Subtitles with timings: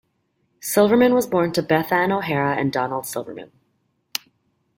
[0.61, 3.51] Silverman was born to Beth Ann O'Hara and Donald Silverman.